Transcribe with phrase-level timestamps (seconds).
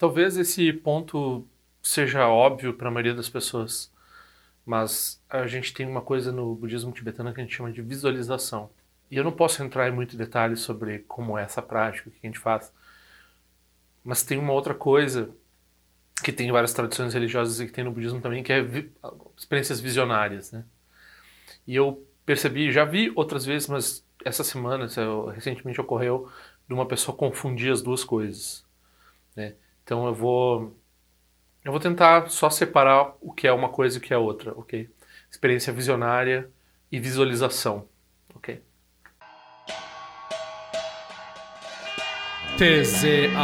[0.00, 1.46] Talvez esse ponto
[1.82, 3.92] seja óbvio para a maioria das pessoas,
[4.64, 8.70] mas a gente tem uma coisa no budismo tibetano que a gente chama de visualização.
[9.10, 12.18] E eu não posso entrar em muito detalhes sobre como é essa prática, o que
[12.22, 12.72] a gente faz,
[14.02, 15.28] mas tem uma outra coisa
[16.24, 18.90] que tem várias tradições religiosas e que tem no budismo também, que é vi
[19.36, 20.64] experiências visionárias, né?
[21.66, 24.88] E eu percebi, já vi outras vezes, mas essa semana,
[25.34, 26.32] recentemente ocorreu,
[26.66, 28.64] de uma pessoa confundir as duas coisas,
[29.36, 29.56] né?
[29.90, 30.80] Então eu vou
[31.64, 34.56] eu vou tentar só separar o que é uma coisa e o que é outra,
[34.56, 34.88] ok?
[35.28, 36.48] Experiência visionária
[36.92, 37.88] e visualização,
[38.32, 38.62] ok?
[42.56, 43.40] tzal.org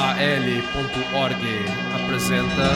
[2.05, 2.69] apresenta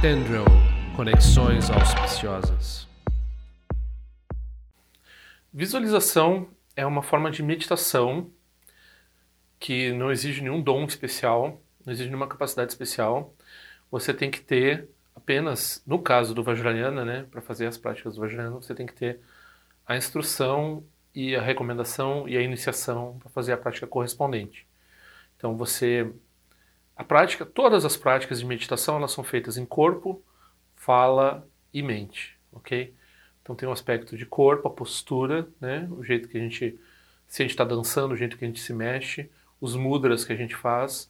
[0.00, 0.44] Tendril
[0.94, 2.86] Conexões Auspiciosas.
[5.52, 8.30] Visualização é uma forma de meditação
[9.62, 13.32] que não exige nenhum dom especial, não exige nenhuma capacidade especial.
[13.92, 18.20] Você tem que ter apenas, no caso do Vajrayana, né, para fazer as práticas do
[18.22, 19.20] Vajrayana, você tem que ter
[19.86, 24.66] a instrução e a recomendação e a iniciação para fazer a prática correspondente.
[25.36, 26.12] Então você
[26.96, 30.24] a prática, todas as práticas de meditação, elas são feitas em corpo,
[30.74, 32.92] fala e mente, OK?
[33.40, 36.80] Então tem um aspecto de corpo, a postura, né, o jeito que a gente
[37.28, 39.30] se a gente está dançando, o jeito que a gente se mexe,
[39.62, 41.08] os mudras que a gente faz,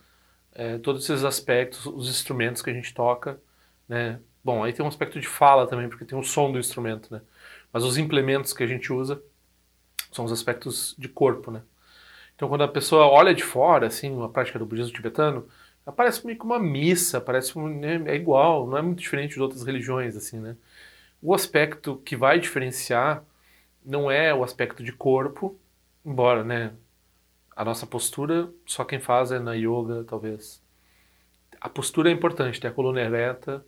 [0.54, 3.40] é, todos esses aspectos, os instrumentos que a gente toca,
[3.88, 4.20] né?
[4.44, 7.22] Bom, aí tem um aspecto de fala também, porque tem o som do instrumento, né?
[7.72, 9.22] Mas os implementos que a gente usa
[10.12, 11.62] são os aspectos de corpo, né?
[12.36, 15.48] Então, quando a pessoa olha de fora, assim, uma prática do budismo tibetano,
[15.96, 19.62] parece meio que uma missa, parece né, é igual, não é muito diferente de outras
[19.62, 20.56] religiões, assim, né?
[21.22, 23.24] O aspecto que vai diferenciar
[23.84, 25.58] não é o aspecto de corpo,
[26.04, 26.72] embora, né,
[27.56, 30.62] a nossa postura só quem faz é na yoga, talvez.
[31.60, 33.64] A postura é importante, ter a coluna ereta,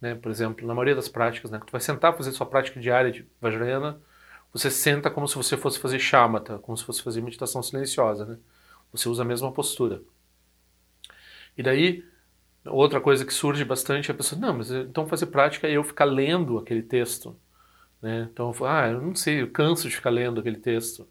[0.00, 3.10] né, por exemplo, na maioria das práticas, né, tu vai sentar fazer sua prática diária
[3.10, 4.00] de Vajrayana,
[4.52, 8.38] você senta como se você fosse fazer shamatha, como se fosse fazer meditação silenciosa, né?
[8.92, 10.00] Você usa a mesma postura.
[11.58, 12.04] E daí,
[12.64, 15.82] outra coisa que surge bastante é a pessoa, não, mas então fazer prática é eu
[15.82, 17.36] ficar lendo aquele texto.
[18.00, 18.28] Né?
[18.32, 21.08] Então, ah, eu não sei, eu canso de ficar lendo aquele texto.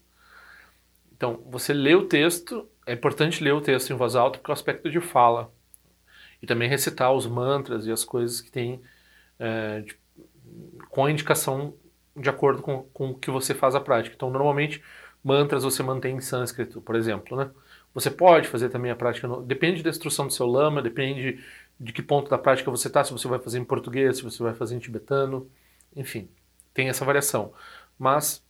[1.24, 4.52] Então, você lê o texto, é importante ler o texto em voz alta porque é
[4.52, 5.50] o aspecto de fala.
[6.42, 8.82] E também recitar os mantras e as coisas que tem
[9.38, 9.98] é, de,
[10.90, 11.74] com a indicação
[12.14, 14.14] de acordo com, com o que você faz a prática.
[14.14, 14.82] Então, normalmente,
[15.22, 17.50] mantras você mantém em sânscrito, por exemplo, né?
[17.94, 21.42] Você pode fazer também a prática, no, depende da instrução do seu lama, depende
[21.80, 24.42] de que ponto da prática você está, se você vai fazer em português, se você
[24.42, 25.50] vai fazer em tibetano,
[25.96, 26.28] enfim,
[26.74, 27.54] tem essa variação.
[27.98, 28.44] Mas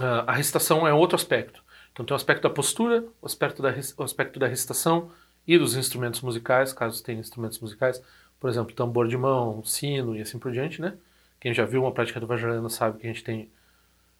[0.00, 1.64] uh, a recitação é outro aspecto.
[1.96, 5.10] Então tem o aspecto da postura, o aspecto da, o aspecto da recitação
[5.46, 8.02] e dos instrumentos musicais, caso tenha instrumentos musicais,
[8.38, 10.94] por exemplo, tambor de mão, sino e assim por diante, né?
[11.40, 13.50] Quem já viu uma prática do Vajrayana sabe que a gente tem,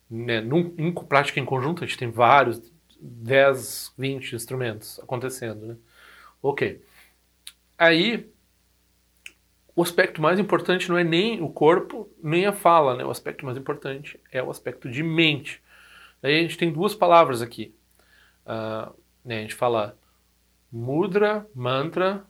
[0.08, 2.62] né, num, em prática em conjunto, a gente tem vários,
[2.98, 5.76] 10, 20 instrumentos acontecendo, né?
[6.40, 6.82] Ok.
[7.76, 8.32] Aí,
[9.74, 13.04] o aspecto mais importante não é nem o corpo, nem a fala, né?
[13.04, 15.60] O aspecto mais importante é o aspecto de mente.
[16.22, 17.74] Aí a gente tem duas palavras aqui.
[18.44, 18.94] Uh,
[19.24, 19.98] né, a gente fala
[20.70, 22.24] mudra, mantra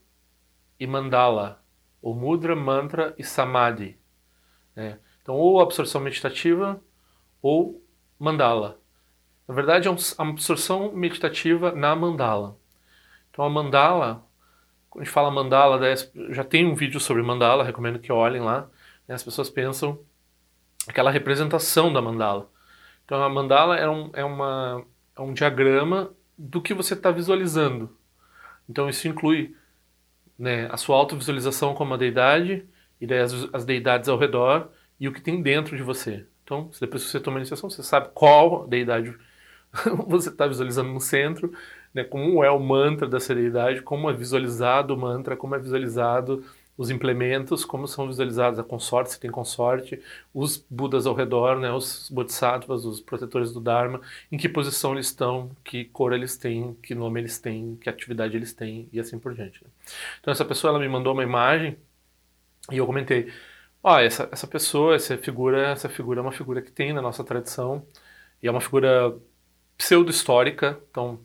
[0.79, 1.63] e mandala.
[2.01, 3.99] Ou mudra, mantra e samadhi.
[4.75, 4.99] Né?
[5.23, 6.81] Então, ou absorção meditativa
[7.43, 7.83] ou
[8.19, 8.79] mandala.
[9.49, 9.99] Na verdade, é uma
[10.31, 12.57] absorção meditativa na mandala.
[13.31, 14.27] Então, a mandala,
[14.89, 15.81] quando a gente fala mandala,
[16.31, 18.69] já tem um vídeo sobre mandala, recomendo que olhem lá.
[19.07, 19.15] Né?
[19.15, 20.01] As pessoas pensam
[20.87, 22.51] aquela representação da mandala.
[23.07, 24.85] Então, a mandala é um, é uma,
[25.17, 27.97] é um diagrama do que você está visualizando.
[28.69, 29.57] Então, isso inclui
[30.39, 32.69] né, a sua autovisualização como uma deidade,
[33.01, 36.27] e daí as, as deidades ao redor e o que tem dentro de você.
[36.45, 39.15] Então, depois que você toma a iniciação, você sabe qual deidade
[40.07, 41.53] você está visualizando no centro,
[41.95, 46.45] né, como é o mantra dessa deidade, como é visualizado o mantra, como é visualizado
[46.77, 50.01] os implementos, como são visualizados a consorte, se tem consorte,
[50.35, 54.01] os Budas ao redor, né, os Bodhisattvas, os protetores do Dharma,
[54.31, 58.37] em que posição eles estão, que cor eles têm, que nome eles têm, que atividade
[58.37, 59.63] eles têm e assim por diante.
[59.65, 59.71] Né.
[60.21, 61.79] Então essa pessoa ela me mandou uma imagem
[62.71, 63.33] e eu comentei,
[63.83, 67.25] ó, essa, essa pessoa, essa figura, essa figura é uma figura que tem na nossa
[67.25, 67.87] tradição
[68.43, 69.17] e é uma figura
[69.79, 71.21] pseudo-histórica, então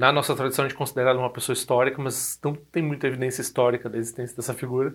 [0.00, 3.42] na nossa tradição a gente considera ela uma pessoa histórica, mas não tem muita evidência
[3.42, 4.94] histórica da existência dessa figura,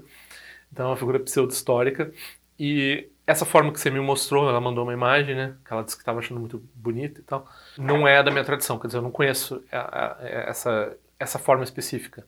[0.72, 2.12] então é uma figura pseudo-histórica
[2.60, 5.96] e essa forma que você me mostrou, ela mandou uma imagem, né, que ela disse
[5.96, 7.48] que estava achando muito bonita e tal,
[7.78, 12.26] não é da minha tradição, quer dizer, eu não conheço essa essa forma específica.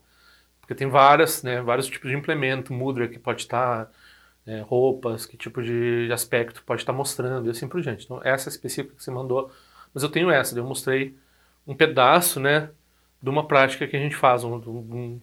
[0.59, 3.89] Porque tem várias, né, vários tipos de implemento, mudra que pode estar,
[4.45, 8.05] né, roupas, que tipo de aspecto pode estar mostrando e assim por diante.
[8.05, 9.51] Então, essa específica que você mandou,
[9.93, 11.15] mas eu tenho essa, eu mostrei
[11.67, 12.71] um pedaço, né,
[13.21, 15.21] de uma prática que a gente faz, um, um,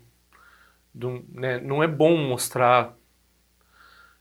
[0.95, 2.95] um, né, não é bom mostrar.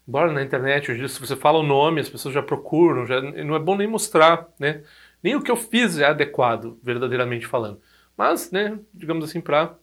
[0.07, 3.55] Embora na internet hoje se você fala o nome as pessoas já procuram já não
[3.55, 4.83] é bom nem mostrar né.
[5.23, 7.81] Nem o que eu fiz é adequado verdadeiramente falando.
[8.17, 9.75] Mas né digamos assim para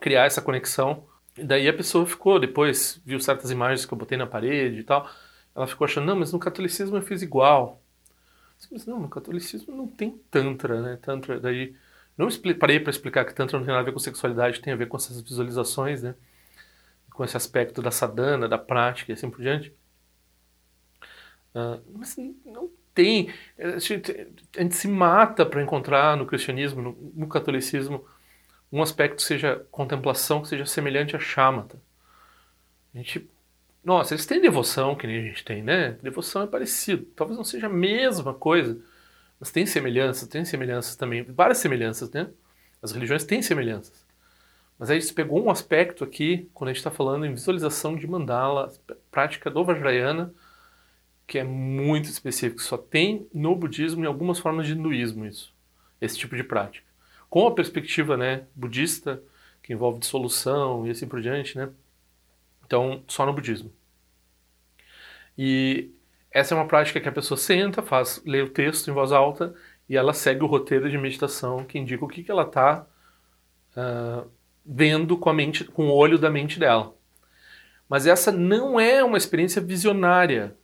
[0.00, 1.06] criar essa conexão.
[1.36, 4.84] E daí a pessoa ficou depois viu certas imagens que eu botei na parede e
[4.84, 5.06] tal
[5.54, 7.82] ela ficou achando não mas no catolicismo eu fiz igual
[8.70, 11.74] mas não no catolicismo não tem tantra né tantra daí
[12.16, 14.76] não parei para explicar que Tantra não tem nada a ver com sexualidade, tem a
[14.76, 16.14] ver com essas visualizações, né?
[17.16, 19.72] com esse aspecto da sadhana, da prática e assim por diante.
[21.54, 22.14] Uh, mas
[22.44, 23.32] não tem.
[23.58, 24.12] A gente,
[24.56, 28.04] a gente se mata para encontrar no cristianismo, no, no, catolicismo,
[28.70, 31.80] um aspecto que seja contemplação, que seja semelhante a chamata.
[32.94, 33.26] A gente.
[33.86, 35.92] Nossa, eles têm devoção, que nem a gente tem, né?
[36.02, 37.06] Devoção é parecido.
[37.16, 38.78] Talvez não seja a mesma coisa
[39.38, 42.30] mas tem semelhanças, tem semelhanças também, várias semelhanças, né?
[42.82, 44.06] As religiões têm semelhanças.
[44.78, 47.96] Mas aí a gente pegou um aspecto aqui, quando a gente está falando em visualização
[47.96, 48.72] de mandala,
[49.10, 50.32] prática do Vajrayana,
[51.26, 55.52] que é muito específico, só tem no budismo e algumas formas de hinduísmo isso,
[56.00, 56.86] esse tipo de prática.
[57.28, 59.22] Com a perspectiva né, budista,
[59.62, 61.68] que envolve dissolução e assim por diante, né?
[62.66, 63.72] Então, só no budismo.
[65.38, 65.90] E
[66.30, 69.54] essa é uma prática que a pessoa senta, faz, lê o texto em voz alta
[69.88, 72.86] e ela segue o roteiro de meditação que indica o que, que ela está
[73.76, 74.24] uh, ah,
[74.64, 76.94] vendo com a mente, com o olho da mente dela.
[77.88, 80.56] Mas essa não é uma experiência visionária,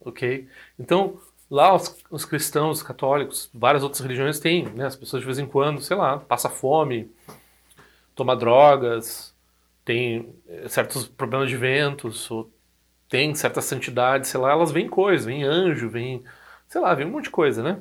[0.00, 0.48] ok?
[0.78, 1.20] Então
[1.50, 4.86] lá os, os cristãos, os católicos, várias outras religiões têm, né?
[4.86, 7.10] As pessoas de vez em quando, sei lá, passa fome,
[8.14, 9.34] toma drogas,
[9.88, 12.52] tem eh, certos problemas de ventos, ou
[13.08, 16.22] tem certa santidade, sei lá, elas vêm coisas, vem anjo, vem,
[16.68, 17.80] sei lá, vem um monte de coisa, né?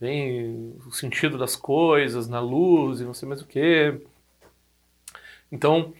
[0.00, 4.00] Vem o sentido das coisas, na luz e não sei mais o que.
[5.52, 5.94] Então,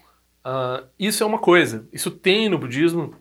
[0.44, 1.88] uh, isso é uma coisa.
[1.92, 3.14] Isso tem no budismo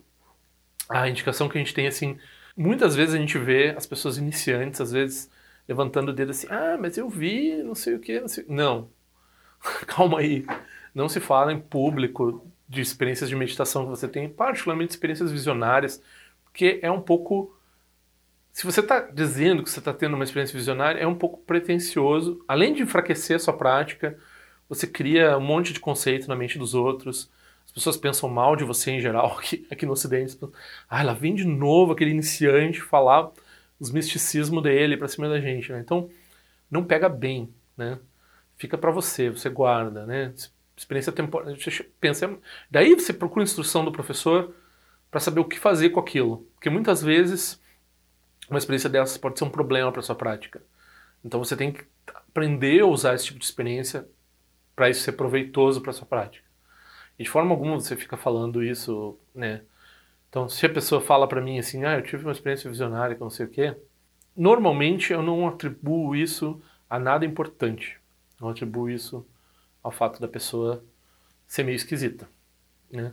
[0.88, 2.18] a indicação que a gente tem, assim,
[2.56, 5.30] muitas vezes a gente vê as pessoas iniciantes, às vezes,
[5.68, 8.44] levantando o dedo assim, ah, mas eu vi, não sei o que, não sei...
[8.48, 8.90] Não,
[9.86, 10.44] calma aí.
[10.94, 16.02] Não se fala em público de experiências de meditação que você tem, particularmente experiências visionárias,
[16.44, 17.54] porque é um pouco.
[18.52, 22.44] Se você está dizendo que você está tendo uma experiência visionária, é um pouco pretencioso.
[22.48, 24.18] Além de enfraquecer a sua prática,
[24.68, 27.30] você cria um monte de conceito na mente dos outros.
[27.64, 30.38] As pessoas pensam mal de você em geral aqui, aqui no Ocidente.
[30.88, 33.30] Ah, ela vem de novo aquele iniciante falar
[33.78, 35.70] os misticismos dele para cima da gente.
[35.70, 35.78] Né?
[35.80, 36.10] Então,
[36.70, 37.98] não pega bem, né?
[38.56, 40.34] Fica para você, você guarda, né?
[40.78, 41.56] Experiência temporária.
[42.00, 42.38] Pensa,
[42.70, 44.54] daí você procura instrução do professor
[45.10, 47.60] para saber o que fazer com aquilo, porque muitas vezes
[48.48, 50.62] uma experiência dessas pode ser um problema para sua prática.
[51.24, 54.08] Então você tem que aprender a usar esse tipo de experiência
[54.76, 56.46] para isso ser proveitoso para sua prática.
[57.18, 59.62] E de forma alguma você fica falando isso, né?
[60.28, 63.24] Então, se a pessoa fala para mim assim, ah, eu tive uma experiência visionária com
[63.24, 63.74] não sei o quê,
[64.36, 67.98] normalmente eu não atribuo isso a nada importante.
[68.40, 69.26] Não atribuo isso
[69.82, 70.84] ao fato da pessoa
[71.46, 72.28] ser meio esquisita,
[72.90, 73.12] né?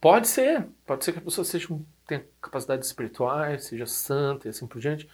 [0.00, 1.68] Pode ser, pode ser que a pessoa seja,
[2.06, 5.08] tenha capacidades espirituais, seja santa e assim por diante.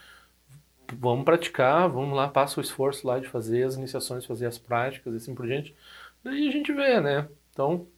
[0.92, 5.12] Vamos praticar, vamos lá, passa o esforço lá de fazer as iniciações, fazer as práticas
[5.12, 5.74] e assim por diante.
[6.22, 7.28] Daí a gente vê, né?
[7.52, 7.88] Então,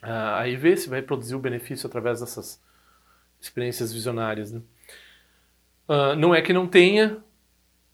[0.00, 2.62] ah, aí vê se vai produzir o benefício através dessas
[3.40, 4.62] experiências visionárias, né?
[5.88, 7.24] Uh, não é que não tenha,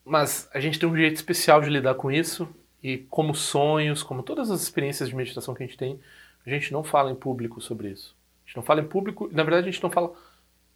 [0.05, 2.49] mas a gente tem um jeito especial de lidar com isso
[2.85, 5.99] e como sonhos, como todas as experiências de meditação que a gente tem,
[6.45, 8.15] a gente não fala em público sobre isso.
[8.45, 10.13] A gente não fala em público, na verdade a gente não fala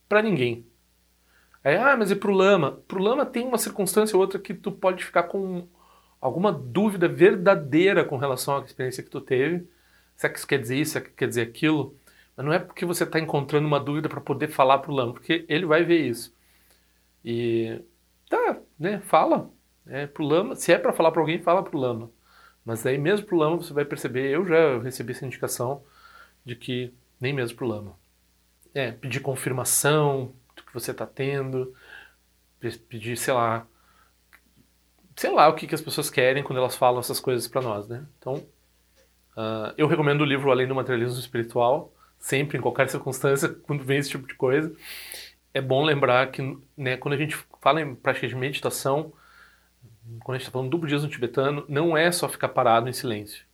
[0.09, 0.65] para ninguém.
[1.63, 2.81] Aí, ah, mas e pro lama?
[2.89, 5.69] Pro lama tem uma circunstância ou outra que tu pode ficar com
[6.19, 9.69] alguma dúvida verdadeira com relação à experiência que tu teve.
[10.17, 10.93] Será que isso quer dizer isso?
[10.93, 11.95] Será que quer dizer aquilo?
[12.35, 15.45] Mas não é porque você está encontrando uma dúvida para poder falar pro lama, porque
[15.47, 16.35] ele vai ver isso.
[17.23, 17.83] E
[18.31, 19.01] tá, né?
[19.01, 19.51] Fala,
[19.89, 22.11] é, pro lama, se é para falar para alguém, fala pro lama.
[22.65, 25.83] Mas aí mesmo pro lama você vai perceber, eu já recebi essa indicação
[26.45, 27.97] de que nem mesmo pro lama.
[28.75, 31.75] É, pedir confirmação do que você está tendo,
[32.89, 33.67] pedir, sei lá,
[35.17, 37.89] sei lá o que, que as pessoas querem quando elas falam essas coisas para nós,
[37.89, 38.07] né?
[38.19, 38.35] Então,
[39.37, 43.99] uh, eu recomendo o livro Além do Materialismo Espiritual, sempre, em qualquer circunstância, quando vem
[43.99, 44.73] esse tipo de coisa.
[45.53, 49.13] É bom lembrar que, né, quando a gente fala em prática de meditação,
[50.23, 53.45] quando a gente está falando do budismo tibetano, não é só ficar parado em silêncio.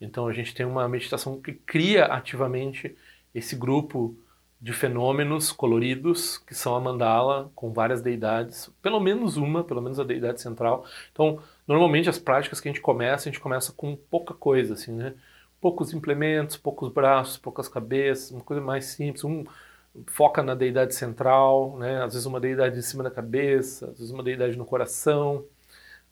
[0.00, 2.96] Então a gente tem uma meditação que cria ativamente
[3.34, 4.16] esse grupo
[4.60, 9.98] de fenômenos coloridos, que são a mandala, com várias deidades, pelo menos uma, pelo menos
[9.98, 10.84] a deidade central.
[11.10, 14.92] Então, normalmente as práticas que a gente começa, a gente começa com pouca coisa, assim,
[14.92, 15.14] né?
[15.60, 19.44] Poucos implementos, poucos braços, poucas cabeças, uma coisa mais simples, um
[20.06, 22.02] foca na deidade central, né?
[22.04, 25.44] Às vezes uma deidade em cima da cabeça, às vezes uma deidade no coração,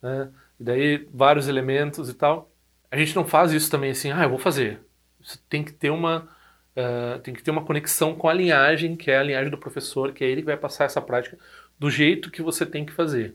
[0.02, 0.30] né?
[0.58, 2.50] E daí vários elementos e tal.
[2.90, 4.80] A gente não faz isso também assim, ah, eu vou fazer.
[5.20, 6.28] Isso tem que ter uma
[6.70, 10.12] Uh, tem que ter uma conexão com a linhagem, que é a linhagem do professor,
[10.12, 11.36] que é ele que vai passar essa prática
[11.78, 13.34] do jeito que você tem que fazer.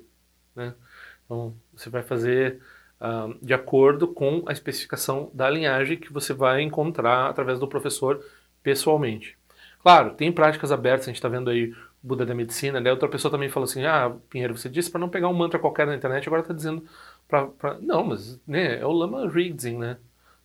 [0.55, 0.74] Né?
[1.25, 2.62] Então, você vai fazer
[3.00, 8.24] uh, de acordo com a especificação da linhagem que você vai encontrar através do professor
[8.63, 9.38] pessoalmente.
[9.81, 11.75] Claro, tem práticas abertas, a gente está vendo aí
[12.06, 12.92] Buda da Medicina, né?
[12.92, 15.88] outra pessoa também falou assim, ah, Pinheiro, você disse para não pegar um mantra qualquer
[15.88, 16.86] na internet, agora está dizendo
[17.28, 17.50] para...
[17.82, 19.98] Não, mas né, é o Lama Rigdzin, né?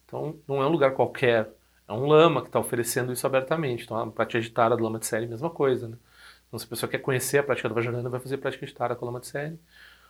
[0.07, 1.50] Então, não é um lugar qualquer,
[1.87, 3.85] é um lama que está oferecendo isso abertamente.
[3.85, 5.88] Então, a prática de Tara do lama de série, mesma coisa.
[5.88, 5.97] Né?
[6.49, 8.97] Então, se a pessoa quer conhecer a prática do Vajrayana, vai fazer prática de Tara
[8.97, 9.59] com lama de série,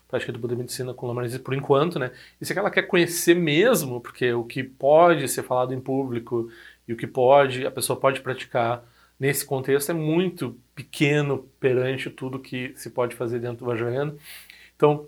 [0.08, 2.12] prática do Buda Medicina com lama de por enquanto, né?
[2.40, 6.50] E se ela quer conhecer mesmo, porque o que pode ser falado em público
[6.86, 8.84] e o que pode, a pessoa pode praticar
[9.20, 14.16] nesse contexto é muito pequeno perante tudo que se pode fazer dentro do Vajrayana.
[14.74, 15.06] Então,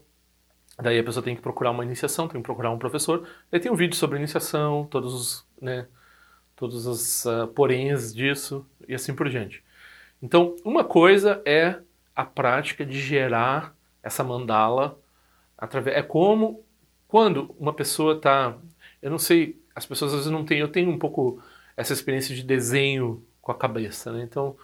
[0.79, 3.27] daí a pessoa tem que procurar uma iniciação, tem que procurar um professor.
[3.51, 5.87] Aí tem um vídeo sobre iniciação, todos os, né,
[6.55, 9.65] todos os uh, poréns disso e assim por diante.
[10.23, 11.81] Então, uma coisa é
[12.15, 15.01] a prática de gerar essa mandala
[15.57, 15.97] através.
[15.97, 16.63] É como
[17.09, 18.59] quando uma pessoa está.
[19.01, 20.59] Eu não sei, as pessoas às vezes não têm.
[20.59, 21.43] Eu tenho um pouco
[21.77, 24.23] essa experiência de desenho com a cabeça, né?
[24.23, 24.57] Então,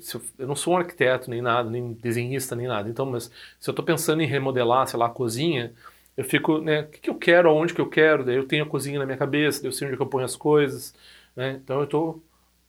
[0.00, 2.88] se eu, eu, não sou um arquiteto nem nada, nem desenhista nem nada.
[2.88, 5.72] Então, mas se eu estou pensando em remodelar, sei lá, a cozinha,
[6.16, 6.82] eu fico, né?
[6.82, 8.24] O que, que eu quero, aonde que eu quero?
[8.24, 10.24] Daí eu tenho a cozinha na minha cabeça, daí eu sei onde que eu ponho
[10.24, 10.94] as coisas.
[11.34, 11.60] Né?
[11.62, 12.22] Então eu estou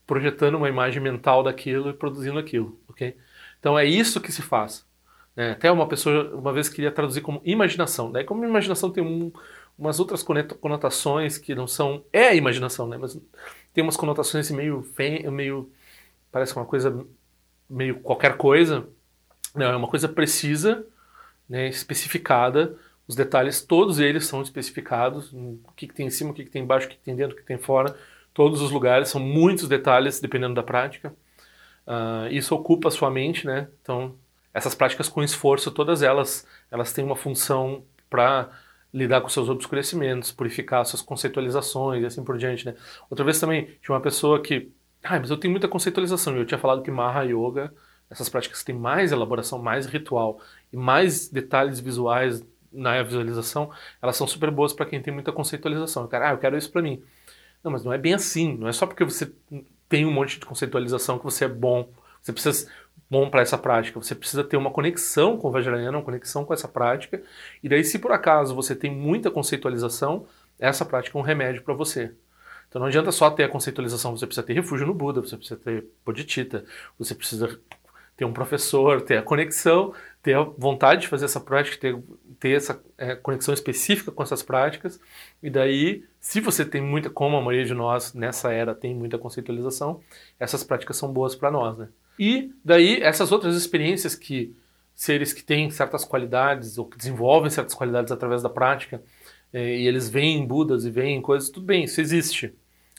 [0.08, 3.18] projetando uma imagem mental daquilo e produzindo aquilo, ok?
[3.60, 4.86] Então é isso que se faz.
[5.36, 5.52] Né?
[5.52, 8.12] Até uma pessoa uma vez queria traduzir como imaginação.
[8.12, 9.32] Daí como imaginação tem um,
[9.78, 12.98] umas outras conotações que não são é a imaginação, né?
[12.98, 13.20] Mas
[13.74, 14.86] tem umas conotações assim, meio
[15.32, 15.72] meio
[16.32, 17.06] parece uma coisa
[17.70, 18.88] meio qualquer coisa.
[19.56, 20.86] Não, é uma coisa precisa,
[21.48, 22.78] né, especificada.
[23.08, 25.34] Os detalhes, todos eles são especificados.
[25.34, 27.16] O que, que tem em cima, o que, que tem embaixo, o que, que tem
[27.16, 27.96] dentro, o que tem fora
[28.34, 31.14] todos os lugares, são muitos detalhes dependendo da prática.
[31.86, 33.68] Uh, isso ocupa a sua mente, né?
[33.82, 34.16] Então,
[34.54, 38.50] essas práticas com esforço, todas elas, elas têm uma função para
[38.94, 42.76] lidar com seus obscurecimentos, purificar suas conceitualizações e assim por diante, né?
[43.10, 44.72] Outra vez também tinha uma pessoa que,
[45.04, 46.36] ah, mas eu tenho muita conceitualização.
[46.36, 47.74] Eu tinha falado que Maha Yoga,
[48.10, 53.70] essas práticas têm mais elaboração, mais ritual e mais detalhes visuais na visualização,
[54.02, 56.04] elas são super boas para quem tem muita conceitualização.
[56.04, 57.04] Eu quero, ah, eu quero isso para mim.
[57.64, 58.58] Não, mas não é bem assim.
[58.58, 59.32] Não é só porque você
[59.90, 61.90] tem um monte de conceitualização que você é bom.
[62.22, 62.72] Você precisa
[63.12, 64.02] bom para essa prática.
[64.02, 67.22] Você precisa ter uma conexão com o Vajrayana, uma conexão com essa prática.
[67.62, 70.26] E daí, se por acaso você tem muita conceitualização,
[70.58, 72.14] essa prática é um remédio para você.
[72.70, 75.60] Então não adianta só ter a conceitualização, você precisa ter refúgio no Buda, você precisa
[75.60, 76.64] ter Bodhicitta,
[76.98, 77.60] você precisa
[78.16, 82.02] ter um professor, ter a conexão, ter a vontade de fazer essa prática, ter,
[82.40, 85.02] ter essa é, conexão específica com essas práticas,
[85.44, 89.18] e daí se você tem muita, como a maioria de nós nessa era tem muita
[89.18, 90.00] conceitualização,
[90.40, 91.90] essas práticas são boas para nós, né?
[92.24, 94.56] E daí essas outras experiências que
[94.94, 99.02] seres que têm certas qualidades ou que desenvolvem certas qualidades através da prática
[99.52, 102.54] eh, e eles veem Budas e veem coisas, tudo bem, isso existe.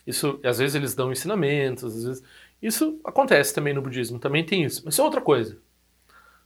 [0.04, 2.24] Isso, às vezes eles dão ensinamentos, às vezes
[2.60, 5.56] isso acontece também no budismo, também tem isso, mas isso é outra coisa.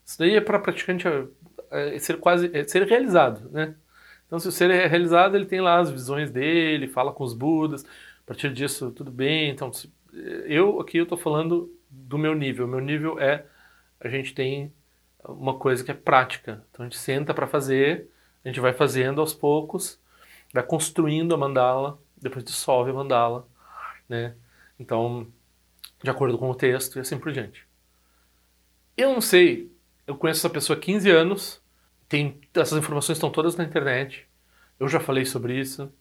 [0.05, 3.75] Isso daí é para praticante é, é ser quase é ser realizado, né?
[4.27, 7.33] Então, se o ser é realizado, ele tem lá as visões dele, fala com os
[7.33, 7.85] Budas.
[7.85, 9.51] A partir disso, tudo bem.
[9.51, 9.71] Então,
[10.47, 12.67] eu aqui eu estou falando do meu nível.
[12.67, 13.47] Meu nível é
[14.01, 14.73] a gente tem
[15.25, 16.65] uma coisa que é prática.
[16.71, 18.09] Então, a gente senta para fazer,
[18.45, 19.99] a gente vai fazendo aos poucos,
[20.53, 23.47] vai construindo a mandala, depois dissolve a mandala,
[24.09, 24.35] né?
[24.79, 25.27] Então,
[26.03, 27.67] de acordo com o texto e assim por diante.
[28.97, 29.71] Eu não sei,
[30.07, 31.61] eu conheço essa pessoa há 15 anos,
[32.09, 34.27] tem, essas informações estão todas na internet.
[34.79, 35.93] Eu já falei sobre isso.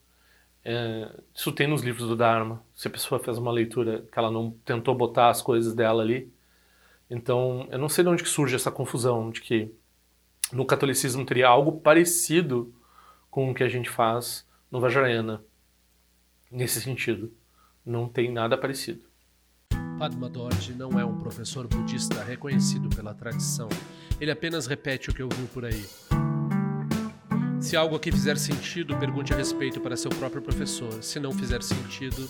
[0.67, 2.63] É, isso tem nos livros do Dharma.
[2.74, 6.34] Se a pessoa fez uma leitura que ela não tentou botar as coisas dela ali.
[7.07, 9.72] Então, eu não sei de onde que surge essa confusão de que
[10.51, 12.74] no catolicismo teria algo parecido
[13.29, 15.43] com o que a gente faz no Vajrayana.
[16.50, 17.31] Nesse sentido,
[17.86, 19.05] não tem nada parecido.
[20.00, 23.69] Padma Dorje não é um professor budista reconhecido pela tradição.
[24.19, 25.86] Ele apenas repete o que ouviu por aí.
[27.65, 31.01] Se algo aqui fizer sentido, pergunte a respeito para seu próprio professor.
[31.01, 32.29] Se não fizer sentido,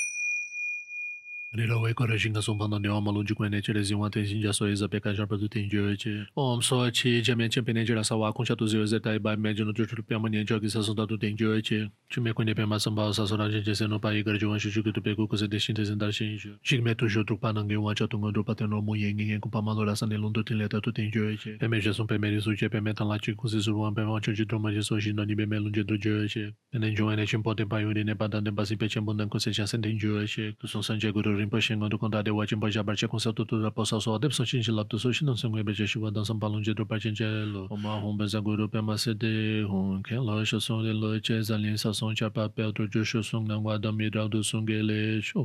[1.53, 4.87] Nilo weko rashin ka sumpang nani oma lunji kwenye chile zingwa ten sinja so eza
[4.87, 6.25] peka jarpa tu ten jio eche.
[6.33, 9.73] Om so chi jamen chenpe nye jira sawa kuncha tu zio zeta ibai menje no
[9.73, 11.89] chuchul piyama nye jio ki sasun tatu ten jio eche.
[12.09, 15.47] Chume kwenye pema sambao sasun ranji jese no pa igar jiwan shishu kitu peku kuse
[15.49, 16.55] deshin te zendar shen ijo.
[16.63, 20.05] Shikme tu shio trukpa nange wancha tunga drupa ten romu yengi ngen kupa malo rasa
[20.05, 21.57] ne lundu ten leta tu ten jio eche.
[21.59, 24.95] Peme jesun peme risu che peme tan lachi kuse suruwan peme wancho chi truma jeso
[24.95, 26.53] e e shin nani peme lunje tu jio eche.
[26.71, 29.27] Pene jio ene chenpo ten pa yuri ne pa dan ten pasi pe chenpo nan
[29.27, 30.55] kuse chasen ten jio eche.
[30.55, 32.09] Kusun sanje guru Tu son san je gu ru rin pa shin ngo tu kon
[32.11, 34.75] da de wa jimbo jabar che konsa tu tu da posa so de so chin
[34.75, 37.15] lap tu so shin song be je shwa dan sam palon je do pa chen
[37.15, 40.43] che lo o ma hon be za guru pe ma se de hon ke lo
[40.43, 43.21] sho song de lo che za lin sa song cha pa pe tu ju sho
[43.21, 45.41] song nan wa da mi da du song ge le sho